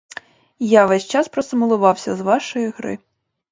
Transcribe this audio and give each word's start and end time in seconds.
Я 0.69 0.81
ввесь 0.87 1.05
час 1.11 1.29
просто 1.37 1.55
милувалася 1.61 2.15
з 2.17 2.21
вашої 2.31 2.67
гри. 2.69 2.97